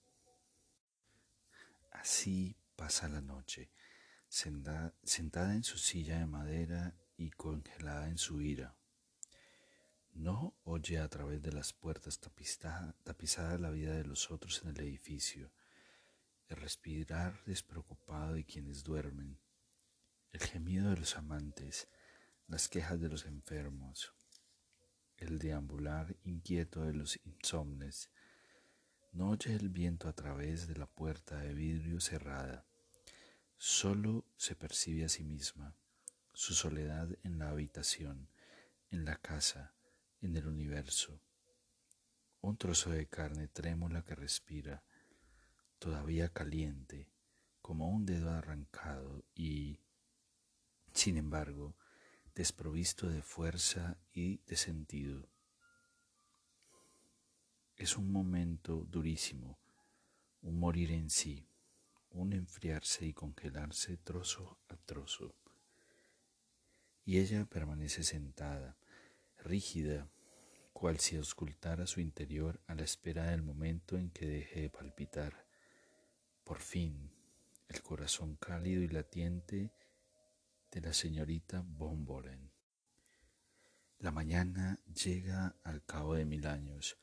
Así 2.00 2.56
pasa 2.76 3.10
la 3.10 3.22
noche, 3.22 3.72
sentada 4.30 5.54
en 5.54 5.64
su 5.64 5.78
silla 5.78 6.20
de 6.20 6.26
madera 6.26 6.96
y 7.18 7.32
congelada 7.32 8.08
en 8.08 8.18
su 8.18 8.42
ira. 8.42 8.76
No 10.14 10.56
oye 10.64 11.00
a 11.00 11.10
través 11.10 11.42
de 11.42 11.52
las 11.52 11.74
puertas 11.74 12.20
tapizadas 12.20 13.60
la 13.60 13.72
vida 13.72 13.96
de 13.96 14.04
los 14.04 14.32
otros 14.32 14.62
en 14.64 14.70
el 14.70 14.80
edificio, 14.80 15.52
el 16.50 16.58
respirar 16.58 17.44
despreocupado 17.46 18.34
de 18.34 18.46
quienes 18.46 18.84
duermen, 18.84 19.40
el 20.32 20.40
gemido 20.40 20.92
de 20.92 20.98
los 20.98 21.18
amantes, 21.18 21.88
las 22.48 22.70
quejas 22.70 23.00
de 23.00 23.10
los 23.10 23.26
enfermos, 23.26 24.14
el 25.18 25.40
deambular 25.40 26.16
inquieto 26.24 26.84
de 26.84 26.94
los 26.94 27.20
insomnes. 27.26 28.10
No 29.18 29.32
oye 29.32 29.56
el 29.56 29.70
viento 29.70 30.08
a 30.10 30.14
través 30.14 30.68
de 30.68 30.76
la 30.76 30.86
puerta 30.86 31.38
de 31.38 31.56
vidrio 31.56 32.00
cerrada. 32.00 32.68
Solo 33.58 34.28
se 34.38 34.56
percibe 34.56 35.06
a 35.06 35.10
sí 35.10 35.24
misma, 35.24 35.76
su 36.36 36.54
soledad 36.54 37.10
en 37.24 37.40
la 37.40 37.50
habitación, 37.50 38.30
en 38.92 39.06
la 39.06 39.16
casa, 39.16 39.74
en 40.22 40.36
el 40.36 40.46
universo. 40.46 41.20
Un 42.42 42.58
trozo 42.58 42.92
de 42.92 43.08
carne 43.08 43.48
trémula 43.48 44.04
que 44.04 44.14
respira, 44.14 44.84
todavía 45.80 46.30
caliente, 46.30 47.10
como 47.64 47.90
un 47.90 48.06
dedo 48.06 48.30
arrancado 48.30 49.26
y, 49.34 49.80
sin 50.94 51.18
embargo, 51.18 51.76
desprovisto 52.36 53.10
de 53.10 53.24
fuerza 53.24 53.98
y 54.14 54.44
de 54.46 54.58
sentido. 54.58 55.28
Es 57.78 57.96
un 57.96 58.12
momento 58.12 58.88
durísimo, 58.90 59.60
un 60.42 60.60
morir 60.60 60.92
en 60.92 61.12
sí, 61.12 61.48
un 62.10 62.34
enfriarse 62.34 63.06
y 63.06 63.14
congelarse 63.14 63.98
trozo 63.98 64.58
a 64.68 64.76
trozo. 64.78 65.36
Y 67.06 67.20
ella 67.20 67.46
permanece 67.46 68.02
sentada, 68.02 68.76
rígida, 69.44 70.10
cual 70.74 71.00
si 71.00 71.18
auscultara 71.18 71.86
su 71.86 72.02
interior 72.02 72.60
a 72.66 72.74
la 72.74 72.84
espera 72.84 73.30
del 73.30 73.44
momento 73.44 73.96
en 73.96 74.10
que 74.10 74.26
deje 74.26 74.62
de 74.62 74.70
palpitar. 74.72 75.46
Por 76.44 76.60
fin, 76.60 77.12
el 77.70 77.84
corazón 77.84 78.38
cálido 78.38 78.82
y 78.82 78.88
latiente 78.88 79.72
de 80.72 80.82
la 80.82 80.94
señorita 80.94 81.64
Bombolen. 81.64 82.50
La 84.00 84.12
mañana 84.12 84.80
llega 84.96 85.56
al 85.64 85.86
cabo 85.86 86.16
de 86.16 86.26
mil 86.26 86.48
años. 86.48 86.98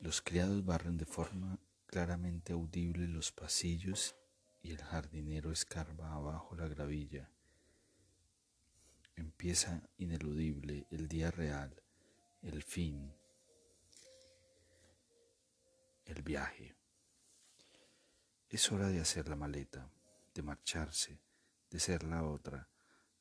Los 0.00 0.22
criados 0.22 0.64
barren 0.64 0.96
de 0.96 1.06
forma 1.06 1.58
claramente 1.86 2.52
audible 2.52 3.08
los 3.08 3.32
pasillos 3.32 4.14
y 4.62 4.70
el 4.70 4.82
jardinero 4.82 5.50
escarba 5.50 6.12
abajo 6.12 6.54
la 6.54 6.68
gravilla. 6.68 7.30
Empieza 9.16 9.82
ineludible 9.96 10.86
el 10.92 11.08
día 11.08 11.32
real, 11.32 11.82
el 12.42 12.62
fin, 12.62 13.12
el 16.04 16.22
viaje. 16.22 16.76
Es 18.48 18.70
hora 18.70 18.88
de 18.88 19.00
hacer 19.00 19.28
la 19.28 19.34
maleta, 19.34 19.90
de 20.32 20.42
marcharse, 20.42 21.20
de 21.70 21.80
ser 21.80 22.04
la 22.04 22.22
otra, 22.22 22.68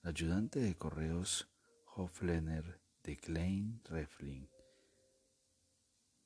la 0.03 0.11
ayudante 0.11 0.59
de 0.59 0.75
correos 0.75 1.49
Hoflener 1.95 2.79
de 3.03 3.17
Klein 3.17 3.81
Refling, 3.85 4.47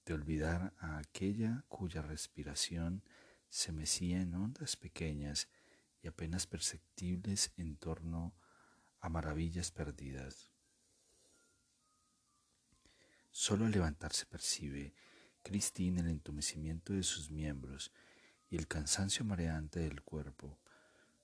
de 0.06 0.14
olvidar 0.14 0.74
a 0.80 0.98
aquella 0.98 1.64
cuya 1.68 2.02
respiración 2.02 3.04
se 3.50 3.72
mecía 3.72 4.22
en 4.22 4.34
ondas 4.34 4.76
pequeñas 4.76 5.50
y 6.02 6.08
apenas 6.08 6.48
perceptibles 6.48 7.52
en 7.58 7.76
torno 7.76 8.34
a 9.00 9.10
maravillas 9.10 9.72
perdidas. 9.72 10.52
Solo 13.32 13.66
al 13.66 13.72
levantarse 13.72 14.26
percibe 14.26 14.94
Christine 15.44 16.02
el 16.02 16.08
entumecimiento 16.08 16.94
de 16.94 17.04
sus 17.04 17.32
miembros 17.32 17.92
y 18.50 18.58
el 18.58 18.68
cansancio 18.68 19.26
mareante 19.26 19.80
del 19.80 20.02
cuerpo. 20.02 20.60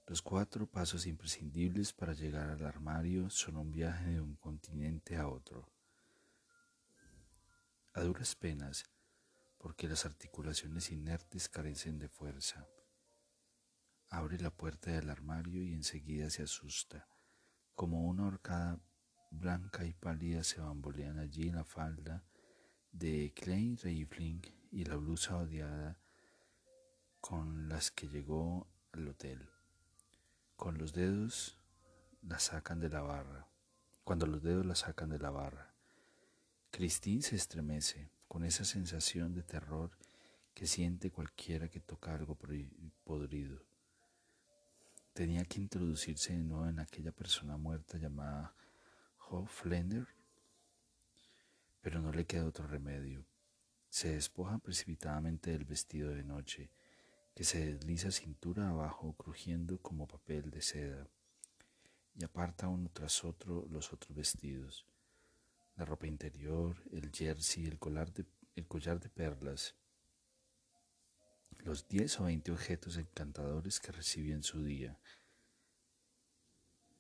Los 0.08 0.22
cuatro 0.22 0.68
pasos 0.68 1.06
imprescindibles 1.06 1.92
para 1.92 2.14
llegar 2.14 2.50
al 2.50 2.66
armario 2.66 3.30
son 3.30 3.58
un 3.58 3.72
viaje 3.72 4.12
de 4.12 4.22
un 4.22 4.36
continente 4.36 5.18
a 5.18 5.28
otro. 5.28 5.70
A 7.98 8.02
duras 8.02 8.36
penas, 8.36 8.86
porque 9.58 9.88
las 9.88 10.06
articulaciones 10.06 10.92
inertes 10.92 11.50
carecen 11.50 11.98
de 11.98 12.08
fuerza. 12.08 12.68
Abre 14.12 14.38
la 14.38 14.52
puerta 14.52 14.92
del 14.92 15.10
armario 15.10 15.64
y 15.64 15.74
enseguida 15.74 16.30
se 16.30 16.44
asusta, 16.44 17.08
como 17.74 18.04
una 18.04 18.28
horcada 18.28 18.80
blanca 19.32 19.84
y 19.84 19.94
pálida 19.94 20.44
se 20.44 20.62
bambolean 20.62 21.18
allí 21.18 21.50
la 21.50 21.64
falda 21.64 22.24
de 22.92 23.34
Klein 23.36 23.78
Reifling 23.78 24.44
y 24.70 24.86
la 24.86 24.98
blusa 24.98 25.36
odiada 25.36 25.98
con 27.20 27.68
las 27.68 27.90
que 27.90 28.08
llegó 28.10 28.68
al 28.92 29.08
hotel. 29.08 29.50
Con 30.56 30.78
los 30.78 30.94
dedos 30.94 31.58
la 32.22 32.38
sacan 32.38 32.80
de 32.80 32.90
la 32.90 33.02
barra. 33.02 33.48
Cuando 34.04 34.28
los 34.28 34.44
dedos 34.44 34.68
la 34.68 34.76
sacan 34.76 35.10
de 35.10 35.18
la 35.18 35.32
barra. 35.32 35.77
Christine 36.78 37.24
se 37.24 37.36
estremece 37.36 38.12
con 38.28 38.44
esa 38.44 38.64
sensación 38.64 39.34
de 39.34 39.42
terror 39.42 39.90
que 40.54 40.68
siente 40.68 41.10
cualquiera 41.10 41.70
que 41.70 41.80
toca 41.80 42.14
algo 42.14 42.38
podrido. 43.04 43.66
Tenía 45.12 45.44
que 45.46 45.60
introducirse 45.60 46.38
de 46.38 46.44
nuevo 46.44 46.68
en 46.68 46.78
aquella 46.78 47.12
persona 47.12 47.58
muerta 47.58 47.98
llamada 47.98 48.54
Hofländer, 49.28 50.06
pero 51.82 52.00
no 52.00 52.12
le 52.12 52.28
queda 52.28 52.46
otro 52.46 52.68
remedio. 52.68 53.26
Se 53.90 54.10
despoja 54.14 54.60
precipitadamente 54.60 55.50
del 55.50 55.66
vestido 55.66 56.12
de 56.12 56.24
noche, 56.24 56.70
que 57.34 57.44
se 57.44 57.74
desliza 57.74 58.12
cintura 58.12 58.70
abajo 58.70 59.16
crujiendo 59.18 59.80
como 59.80 60.06
papel 60.06 60.52
de 60.52 60.62
seda, 60.62 61.08
y 62.14 62.24
aparta 62.24 62.68
uno 62.68 62.92
tras 62.94 63.24
otro 63.24 63.66
los 63.72 63.92
otros 63.94 64.16
vestidos, 64.16 64.86
la 65.78 65.86
ropa 65.86 66.08
interior, 66.08 66.76
el 66.92 67.12
jersey, 67.12 67.66
el 67.66 67.78
collar 67.78 68.12
de, 68.12 68.26
el 68.56 68.68
collar 68.68 69.00
de 69.00 69.10
perlas, 69.10 69.76
los 71.60 71.88
diez 71.88 72.20
o 72.20 72.26
veinte 72.26 72.52
objetos 72.52 72.98
encantadores 72.98 73.80
que 73.80 73.92
recibió 73.92 74.34
en 74.34 74.44
su 74.44 74.64
día. 74.64 75.00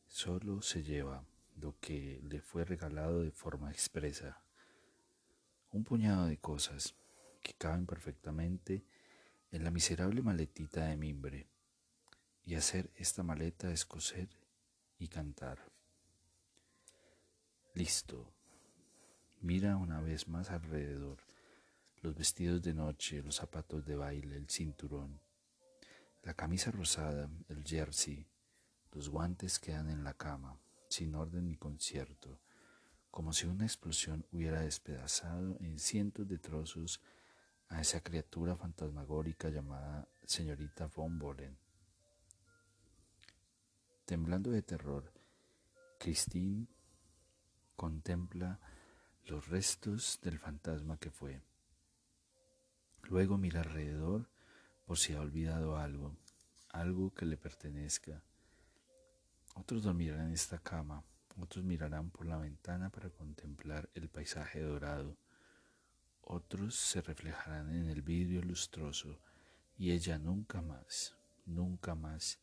Solo 0.05 0.61
se 0.61 0.83
lleva 0.83 1.25
lo 1.55 1.79
que 1.79 2.21
le 2.23 2.41
fue 2.41 2.65
regalado 2.65 3.23
de 3.23 3.31
forma 3.31 3.71
expresa. 3.71 4.41
Un 5.71 5.83
puñado 5.83 6.27
de 6.27 6.37
cosas 6.37 6.95
que 7.41 7.53
caben 7.53 7.85
perfectamente 7.85 8.85
en 9.51 9.63
la 9.63 9.71
miserable 9.71 10.21
maletita 10.21 10.85
de 10.85 10.97
mimbre. 10.97 11.49
Y 12.45 12.55
hacer 12.55 12.91
esta 12.95 13.23
maleta 13.23 13.71
es 13.71 13.85
coser 13.85 14.29
y 14.97 15.07
cantar. 15.07 15.71
Listo. 17.73 18.36
Mira 19.41 19.77
una 19.77 20.01
vez 20.01 20.27
más 20.27 20.49
alrededor. 20.49 21.19
Los 22.01 22.15
vestidos 22.15 22.61
de 22.63 22.73
noche, 22.73 23.21
los 23.21 23.35
zapatos 23.35 23.85
de 23.85 23.95
baile, 23.95 24.35
el 24.35 24.49
cinturón, 24.49 25.19
la 26.23 26.33
camisa 26.33 26.71
rosada, 26.71 27.29
el 27.47 27.63
jersey, 27.63 28.27
los 28.91 29.09
guantes 29.09 29.59
quedan 29.59 29.89
en 29.89 30.03
la 30.03 30.13
cama 30.13 30.59
sin 30.89 31.13
orden 31.15 31.47
ni 31.47 31.55
concierto, 31.55 32.39
como 33.11 33.31
si 33.31 33.45
una 33.45 33.65
explosión 33.65 34.25
hubiera 34.31 34.61
despedazado 34.61 35.57
en 35.59 35.79
cientos 35.79 36.27
de 36.27 36.39
trozos 36.39 36.99
a 37.69 37.81
esa 37.81 38.01
criatura 38.01 38.55
fantasmagórica 38.55 39.49
llamada 39.49 40.07
señorita 40.25 40.87
von 40.87 41.19
Bolen. 41.19 41.57
Temblando 44.05 44.49
de 44.51 44.61
terror, 44.61 45.11
Christine 45.99 46.67
contempla 47.75 48.59
los 49.27 49.47
restos 49.47 50.19
del 50.21 50.39
fantasma 50.39 50.97
que 50.97 51.11
fue. 51.11 51.41
Luego 53.03 53.37
mira 53.37 53.61
alrededor 53.61 54.29
por 54.85 54.97
si 54.97 55.13
ha 55.13 55.21
olvidado 55.21 55.77
algo, 55.77 56.15
algo 56.69 57.13
que 57.13 57.25
le 57.25 57.37
pertenezca, 57.37 58.23
otros 59.55 59.83
dormirán 59.83 60.27
en 60.27 60.33
esta 60.33 60.59
cama, 60.59 61.03
otros 61.39 61.65
mirarán 61.65 62.09
por 62.09 62.25
la 62.25 62.37
ventana 62.37 62.89
para 62.89 63.09
contemplar 63.09 63.89
el 63.95 64.07
paisaje 64.07 64.61
dorado, 64.61 65.17
otros 66.21 66.75
se 66.75 67.01
reflejarán 67.01 67.69
en 67.69 67.89
el 67.89 68.01
vidrio 68.01 68.41
lustroso 68.41 69.19
y 69.77 69.91
ella 69.91 70.19
nunca 70.19 70.61
más, 70.61 71.15
nunca 71.45 71.95
más. 71.95 72.39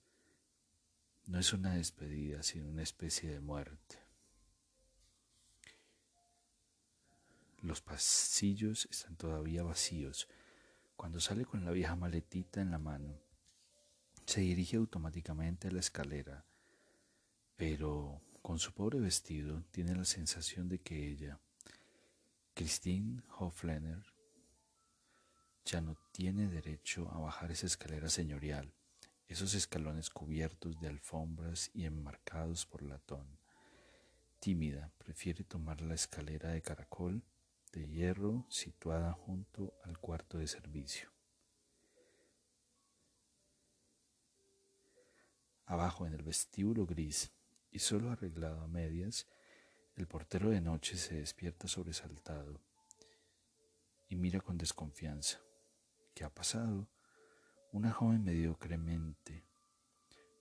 No 1.26 1.38
es 1.38 1.52
una 1.52 1.74
despedida, 1.74 2.42
sino 2.42 2.68
una 2.68 2.82
especie 2.82 3.30
de 3.30 3.40
muerte. 3.40 4.03
Los 7.64 7.80
pasillos 7.80 8.86
están 8.90 9.16
todavía 9.16 9.62
vacíos. 9.62 10.28
Cuando 10.96 11.18
sale 11.18 11.44
con 11.44 11.64
la 11.64 11.72
vieja 11.72 11.96
maletita 11.96 12.60
en 12.60 12.70
la 12.70 12.78
mano, 12.78 13.18
se 14.24 14.42
dirige 14.42 14.76
automáticamente 14.76 15.68
a 15.68 15.72
la 15.72 15.80
escalera 15.80 16.44
pero 17.56 18.20
con 18.42 18.58
su 18.58 18.72
pobre 18.72 19.00
vestido 19.00 19.62
tiene 19.70 19.94
la 19.94 20.04
sensación 20.04 20.68
de 20.68 20.80
que 20.80 21.08
ella, 21.10 21.38
Christine 22.54 23.22
Hoflener, 23.38 24.04
ya 25.64 25.80
no 25.80 25.96
tiene 26.12 26.48
derecho 26.48 27.08
a 27.10 27.18
bajar 27.18 27.50
esa 27.52 27.66
escalera 27.66 28.08
señorial, 28.08 28.74
esos 29.28 29.54
escalones 29.54 30.10
cubiertos 30.10 30.78
de 30.80 30.88
alfombras 30.88 31.70
y 31.72 31.84
enmarcados 31.86 32.66
por 32.66 32.82
latón. 32.82 33.26
Tímida, 34.40 34.90
prefiere 34.98 35.42
tomar 35.44 35.80
la 35.80 35.94
escalera 35.94 36.50
de 36.50 36.60
caracol 36.60 37.22
de 37.74 37.88
hierro 37.88 38.46
situada 38.48 39.12
junto 39.12 39.74
al 39.84 39.98
cuarto 39.98 40.38
de 40.38 40.46
servicio. 40.46 41.10
Abajo 45.66 46.06
en 46.06 46.14
el 46.14 46.22
vestíbulo 46.22 46.86
gris 46.86 47.32
y 47.70 47.78
solo 47.78 48.10
arreglado 48.10 48.60
a 48.60 48.68
medias, 48.68 49.26
el 49.96 50.06
portero 50.06 50.50
de 50.50 50.60
noche 50.60 50.96
se 50.96 51.16
despierta 51.16 51.68
sobresaltado 51.68 52.60
y 54.08 54.16
mira 54.16 54.40
con 54.40 54.58
desconfianza. 54.58 55.40
¿Qué 56.14 56.24
ha 56.24 56.30
pasado? 56.30 56.88
Una 57.72 57.90
joven 57.90 58.22
mediocremente, 58.22 59.44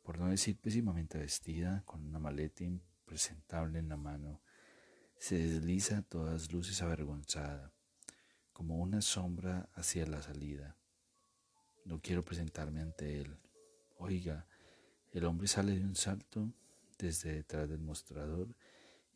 por 0.03 0.19
no 0.19 0.27
decir 0.27 0.59
pésimamente 0.59 1.17
vestida, 1.17 1.81
con 1.85 2.05
una 2.05 2.19
maleta 2.19 2.63
impresentable 2.63 3.79
en 3.79 3.89
la 3.89 3.97
mano, 3.97 4.41
se 5.23 5.37
desliza 5.37 5.99
a 5.99 6.01
todas 6.01 6.51
luces 6.51 6.81
avergonzada, 6.81 7.71
como 8.51 8.79
una 8.79 9.01
sombra 9.01 9.69
hacia 9.73 10.05
la 10.05 10.21
salida. 10.21 10.75
No 11.85 12.01
quiero 12.01 12.25
presentarme 12.25 12.81
ante 12.81 13.21
él, 13.21 13.39
Oiga, 13.99 14.45
el 15.13 15.23
hombre 15.23 15.47
sale 15.47 15.79
de 15.79 15.85
un 15.85 15.95
salto 15.95 16.51
desde 16.97 17.31
detrás 17.31 17.69
del 17.69 17.79
mostrador 17.79 18.53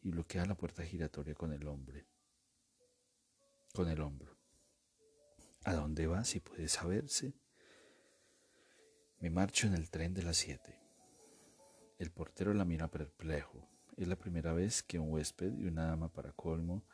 y 0.02 0.08
bloquea 0.08 0.46
la 0.46 0.56
puerta 0.56 0.82
giratoria 0.82 1.36
con 1.36 1.52
el 1.52 1.67
hombre. 1.67 2.06
Con 3.74 3.89
el 3.89 4.00
hombro. 4.00 4.38
¿A 5.65 5.74
dónde 5.74 6.08
va 6.08 6.24
si 6.24 6.39
puede 6.39 6.70
saberse? 6.70 7.34
Me 9.20 9.30
marcho 9.30 9.67
en 9.67 9.74
el 9.74 9.89
tren 9.89 10.13
de 10.13 10.24
las 10.24 10.38
siete. 10.38 10.80
El 12.00 12.12
portero 12.12 12.54
la 12.54 12.63
mira 12.63 12.89
perplejo. 12.89 13.77
Es 13.98 14.08
la 14.08 14.16
primera 14.16 14.54
vez 14.54 14.84
que 14.84 15.00
un 15.00 15.12
huésped 15.12 15.58
y 15.58 15.66
una 15.66 15.88
dama 15.88 16.14
para 16.14 16.32
colmo 16.32 16.86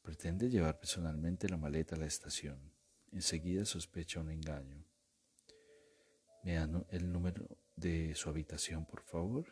pretende 0.00 0.48
llevar 0.48 0.78
personalmente 0.78 1.48
la 1.48 1.56
maleta 1.56 1.96
a 1.96 1.98
la 1.98 2.06
estación. 2.06 2.72
Enseguida 3.10 3.64
sospecha 3.64 4.20
un 4.20 4.30
engaño. 4.30 4.84
¿Me 6.44 6.54
dan 6.54 6.86
el 6.90 7.10
número 7.10 7.58
de 7.74 8.14
su 8.14 8.28
habitación, 8.30 8.86
por 8.86 9.02
favor? 9.02 9.46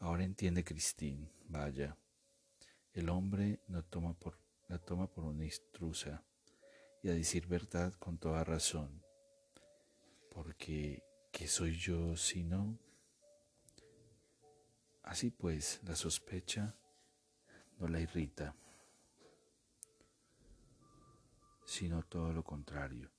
Ahora 0.00 0.24
entiende 0.24 0.62
Christine. 0.62 1.32
Vaya. 1.48 1.96
El 2.92 3.08
hombre 3.08 3.60
toma 3.88 4.12
por, 4.12 4.38
la 4.68 4.78
toma 4.78 5.10
por 5.10 5.24
una 5.24 5.46
intrusa 5.46 6.22
y 7.02 7.08
a 7.08 7.14
decir 7.14 7.46
verdad 7.46 7.94
con 7.94 8.18
toda 8.18 8.44
razón. 8.44 9.02
Porque, 10.30 11.02
¿qué 11.32 11.48
soy 11.48 11.78
yo 11.78 12.14
si 12.18 12.44
no? 12.44 12.78
Así 15.10 15.32
pues, 15.32 15.80
la 15.82 15.96
sospecha 15.96 16.72
no 17.80 17.88
la 17.88 17.98
irrita, 17.98 18.54
sino 21.64 22.04
todo 22.04 22.32
lo 22.32 22.44
contrario. 22.44 23.10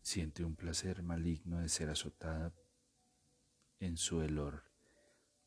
Siente 0.00 0.42
un 0.42 0.56
placer 0.56 1.02
maligno 1.02 1.58
de 1.58 1.68
ser 1.68 1.90
azotada 1.90 2.50
en 3.78 3.98
su 3.98 4.22
elor, 4.22 4.64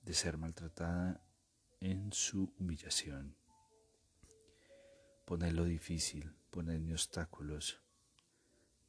de 0.03 0.13
ser 0.13 0.37
maltratada 0.37 1.19
en 1.79 2.13
su 2.13 2.53
humillación. 2.59 3.35
Ponerlo 5.25 5.65
difícil, 5.65 6.31
ponerme 6.51 6.93
obstáculos, 6.93 7.81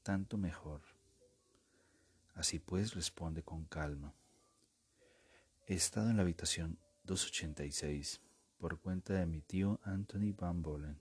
tanto 0.02 0.36
mejor. 0.36 0.82
Así 2.34 2.58
pues 2.58 2.92
responde 2.92 3.42
con 3.42 3.64
calma. 3.64 4.12
He 5.70 5.74
estado 5.74 6.08
en 6.08 6.16
la 6.16 6.22
habitación 6.22 6.78
286 7.04 8.22
por 8.56 8.80
cuenta 8.80 9.12
de 9.12 9.26
mi 9.26 9.42
tío 9.42 9.78
Anthony 9.82 10.32
Van 10.34 10.62
Bolen 10.62 10.98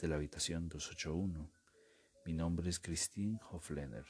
de 0.00 0.08
la 0.08 0.16
habitación 0.16 0.68
281. 0.68 1.48
Mi 2.26 2.32
nombre 2.32 2.68
es 2.68 2.80
Christine 2.80 3.38
Hoflener. 3.52 4.04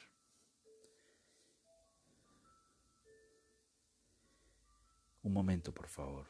Un 5.21 5.31
momento, 5.31 5.71
por 5.71 5.87
favor. 5.87 6.27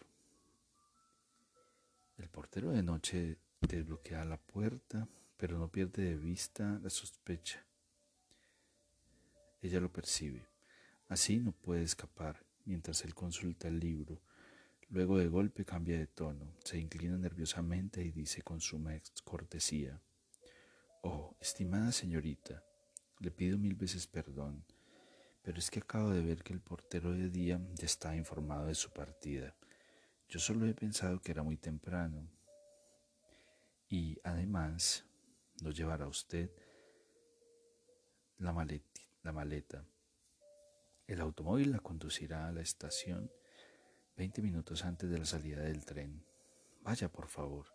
El 2.17 2.27
portero 2.27 2.71
de 2.71 2.83
noche 2.83 3.37
desbloquea 3.61 4.25
la 4.25 4.35
puerta, 4.35 5.07
pero 5.37 5.57
no 5.57 5.71
pierde 5.71 6.03
de 6.03 6.17
vista 6.17 6.81
la 6.83 6.89
sospecha. 6.89 7.65
Ella 9.61 9.79
lo 9.79 9.89
percibe. 9.89 10.49
Así 11.07 11.39
no 11.39 11.53
puede 11.53 11.83
escapar 11.83 12.43
mientras 12.65 13.03
él 13.03 13.13
consulta 13.13 13.67
el 13.67 13.79
libro. 13.79 14.21
Luego 14.89 15.17
de 15.17 15.27
golpe 15.27 15.65
cambia 15.65 15.97
de 15.97 16.07
tono, 16.07 16.53
se 16.63 16.77
inclina 16.77 17.17
nerviosamente 17.17 18.03
y 18.03 18.11
dice 18.11 18.41
con 18.41 18.61
suma 18.61 18.93
cortesía, 19.23 19.99
Oh, 21.01 21.35
estimada 21.39 21.91
señorita, 21.91 22.63
le 23.19 23.31
pido 23.31 23.57
mil 23.57 23.75
veces 23.75 24.07
perdón, 24.07 24.63
pero 25.41 25.59
es 25.59 25.69
que 25.69 25.79
acabo 25.79 26.11
de 26.11 26.21
ver 26.21 26.43
que 26.43 26.53
el 26.53 26.61
portero 26.61 27.11
de 27.11 27.29
día 27.29 27.59
ya 27.73 27.85
está 27.85 28.15
informado 28.15 28.67
de 28.67 28.75
su 28.75 28.91
partida. 28.91 29.53
Yo 30.29 30.39
solo 30.39 30.65
he 30.65 30.73
pensado 30.73 31.21
que 31.21 31.31
era 31.31 31.43
muy 31.43 31.57
temprano. 31.57 32.27
Y 33.89 34.17
además, 34.23 35.05
no 35.61 35.71
llevará 35.71 36.07
usted 36.07 36.49
la 38.37 38.53
maleta. 38.53 39.01
La 39.21 39.31
maleta. 39.31 39.85
El 41.05 41.19
automóvil 41.19 41.71
la 41.71 41.79
conducirá 41.79 42.47
a 42.47 42.53
la 42.53 42.61
estación 42.61 43.29
20 44.15 44.41
minutos 44.41 44.85
antes 44.85 45.09
de 45.09 45.17
la 45.17 45.25
salida 45.25 45.61
del 45.61 45.83
tren. 45.83 46.25
Vaya, 46.81 47.11
por 47.11 47.27
favor, 47.27 47.67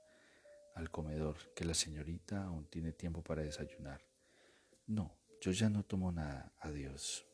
al 0.74 0.90
comedor, 0.90 1.36
que 1.54 1.66
la 1.66 1.74
señorita 1.74 2.44
aún 2.44 2.66
tiene 2.70 2.92
tiempo 2.92 3.22
para 3.22 3.42
desayunar. 3.42 4.00
No, 4.86 5.14
yo 5.42 5.52
ya 5.52 5.68
no 5.68 5.82
tomo 5.82 6.10
nada. 6.10 6.54
Adiós. 6.60 7.26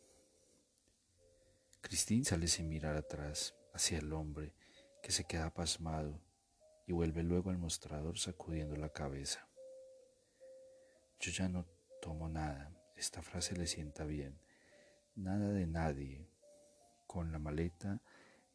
Cristín 1.81 2.25
sale 2.25 2.49
sin 2.49 2.69
mirar 2.69 2.97
atrás, 2.97 3.55
hacia 3.73 3.99
el 3.99 4.13
hombre, 4.13 4.53
que 5.01 5.13
se 5.13 5.25
queda 5.25 5.55
pasmado, 5.55 6.21
y 6.89 6.93
vuelve 6.93 7.23
luego 7.23 7.51
al 7.51 7.59
mostrador 7.59 8.19
sacudiendo 8.19 8.75
la 8.77 8.89
cabeza. 8.89 9.49
Yo 11.21 11.31
ya 11.31 11.49
no 11.49 11.67
tomo 12.03 12.29
nada. 12.29 12.73
Esta 12.97 13.23
frase 13.23 13.57
le 13.57 13.69
sienta 13.69 14.05
bien 14.05 14.41
nada 15.17 15.53
de 15.53 15.67
nadie, 15.67 16.29
con 17.07 17.31
la 17.33 17.39
maleta 17.39 18.03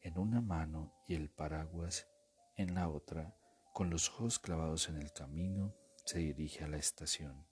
en 0.02 0.18
una 0.18 0.42
mano 0.42 0.94
y 1.08 1.16
el 1.16 1.30
paraguas 1.30 2.08
en 2.56 2.74
la 2.76 2.90
otra, 2.90 3.36
con 3.74 3.90
los 3.90 4.10
ojos 4.10 4.40
clavados 4.40 4.90
en 4.90 4.98
el 4.98 5.14
camino, 5.14 5.74
se 6.06 6.20
dirige 6.20 6.64
a 6.64 6.68
la 6.68 6.78
estación. 6.78 7.46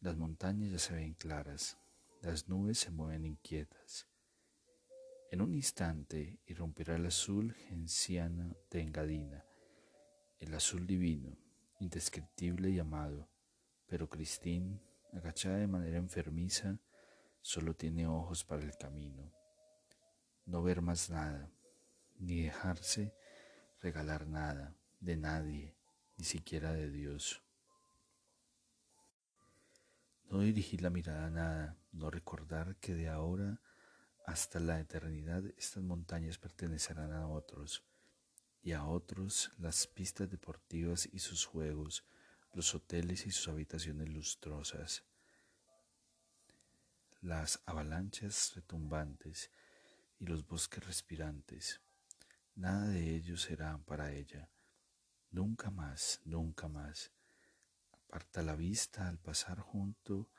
Las 0.00 0.16
montañas 0.16 0.70
ya 0.70 0.78
se 0.78 0.94
ven 0.94 1.14
claras, 1.14 1.78
las 2.20 2.48
nubes 2.48 2.78
se 2.78 2.90
mueven 2.90 3.24
inquietas. 3.24 4.06
En 5.30 5.40
un 5.40 5.54
instante 5.54 6.40
irrumpirá 6.46 6.96
el 6.96 7.06
azul 7.06 7.54
genciano 7.54 8.56
de 8.70 8.82
Engadina, 8.82 9.44
el 10.38 10.54
azul 10.54 10.86
divino, 10.86 11.38
indescriptible 11.78 12.70
y 12.70 12.78
amado, 12.78 13.28
pero 13.86 14.08
Cristín, 14.08 14.80
agachada 15.12 15.58
de 15.58 15.66
manera 15.66 15.98
enfermiza, 15.98 16.78
solo 17.42 17.74
tiene 17.74 18.06
ojos 18.06 18.44
para 18.44 18.62
el 18.62 18.76
camino, 18.76 19.32
no 20.46 20.62
ver 20.62 20.82
más 20.82 21.10
nada, 21.10 21.50
ni 22.18 22.42
dejarse 22.42 23.14
regalar 23.80 24.26
nada 24.26 24.76
de 25.00 25.16
nadie, 25.16 25.74
ni 26.16 26.24
siquiera 26.24 26.72
de 26.72 26.90
Dios. 26.90 27.42
No 30.28 30.40
dirigir 30.40 30.82
la 30.82 30.90
mirada 30.90 31.26
a 31.26 31.30
nada, 31.30 31.76
no 31.92 32.10
recordar 32.10 32.76
que 32.76 32.94
de 32.94 33.08
ahora 33.08 33.60
hasta 34.26 34.60
la 34.60 34.78
eternidad 34.78 35.44
estas 35.56 35.82
montañas 35.82 36.38
pertenecerán 36.38 37.12
a 37.12 37.26
otros, 37.26 37.84
y 38.62 38.72
a 38.72 38.84
otros 38.84 39.50
las 39.58 39.86
pistas 39.86 40.30
deportivas 40.30 41.08
y 41.10 41.20
sus 41.20 41.46
juegos, 41.46 42.04
los 42.52 42.74
hoteles 42.74 43.26
y 43.26 43.30
sus 43.30 43.48
habitaciones 43.48 44.08
lustrosas 44.10 45.04
las 47.22 47.62
avalanchas 47.66 48.54
retumbantes 48.54 49.50
y 50.18 50.26
los 50.26 50.46
bosques 50.46 50.84
respirantes. 50.86 51.80
Nada 52.54 52.88
de 52.88 53.14
ello 53.14 53.36
será 53.36 53.76
para 53.78 54.12
ella. 54.12 54.48
Nunca 55.30 55.70
más, 55.70 56.20
nunca 56.24 56.68
más. 56.68 57.12
Aparta 57.92 58.42
la 58.42 58.56
vista 58.56 59.06
al 59.06 59.18
pasar 59.18 59.60
junto 59.60 60.30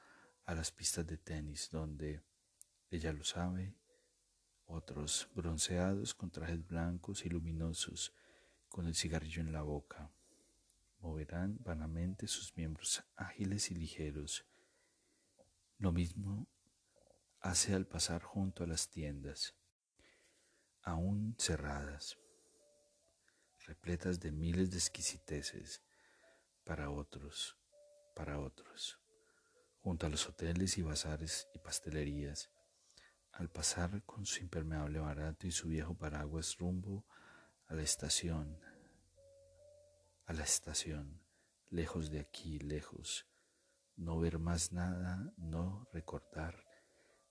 a 0.46 0.56
las 0.56 0.72
pistas 0.72 1.06
de 1.06 1.18
tenis 1.18 1.70
donde, 1.72 2.24
ella 2.90 3.14
lo 3.14 3.24
sabe, 3.24 3.76
otros 4.66 5.30
bronceados 5.36 6.14
con 6.14 6.32
trajes 6.32 6.66
blancos 6.68 7.26
y 7.26 7.30
luminosos, 7.30 8.14
con 8.70 8.88
el 8.88 8.96
cigarrillo 8.96 9.42
en 9.42 9.52
la 9.52 9.62
boca, 9.62 10.12
moverán 11.00 11.58
vanamente 11.64 12.28
sus 12.28 12.56
miembros 12.58 13.04
ágiles 13.16 13.70
y 13.70 13.76
ligeros. 13.76 14.46
Lo 15.78 15.92
mismo 15.92 16.48
hace 17.42 17.74
al 17.74 17.88
pasar 17.88 18.22
junto 18.22 18.64
a 18.64 18.68
las 18.68 18.90
tiendas, 18.90 19.56
aún 20.84 21.36
cerradas, 21.40 22.20
repletas 23.66 24.20
de 24.20 24.32
miles 24.32 24.70
de 24.70 24.78
exquisiteces 24.78 25.82
para 26.64 26.92
otros, 26.92 27.58
para 28.16 28.40
otros, 28.40 29.00
junto 29.80 30.06
a 30.06 30.10
los 30.10 30.30
hoteles 30.30 30.78
y 30.78 30.84
bazares 30.84 31.48
y 31.56 31.60
pastelerías, 31.60 32.52
al 33.32 33.50
pasar 33.50 34.04
con 34.04 34.28
su 34.28 34.42
impermeable 34.42 35.00
barato 35.00 35.48
y 35.48 35.52
su 35.52 35.70
viejo 35.70 35.96
paraguas 35.96 36.58
rumbo 36.60 37.08
a 37.68 37.74
la 37.74 37.82
estación, 37.82 38.60
a 40.28 40.34
la 40.34 40.44
estación, 40.44 41.24
lejos 41.72 42.12
de 42.12 42.20
aquí, 42.20 42.60
lejos, 42.60 43.26
no 43.96 44.20
ver 44.20 44.38
más 44.38 44.72
nada, 44.72 45.34
no 45.38 45.88
recordar 45.92 46.71